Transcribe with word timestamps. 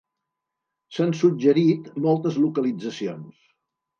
S'han 0.95 1.13
suggerit 1.19 1.91
moltes 2.07 2.39
localitzacions. 2.45 3.47